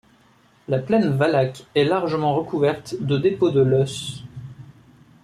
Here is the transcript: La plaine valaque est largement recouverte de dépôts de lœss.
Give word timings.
La 0.67 0.79
plaine 0.79 1.15
valaque 1.15 1.67
est 1.75 1.83
largement 1.83 2.33
recouverte 2.33 2.95
de 3.01 3.19
dépôts 3.19 3.51
de 3.51 3.61
lœss. 3.61 4.21